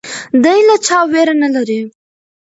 دی 0.43 0.59
له 0.67 0.75
چا 0.85 0.99
ویره 1.11 1.35
نه 1.43 1.49
لري. 1.55 1.79